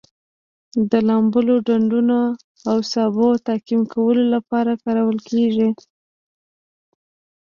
[0.91, 2.19] د لامبلو ډنډونو
[2.69, 5.69] او سابو تعقیم کولو لپاره کارول کیږي.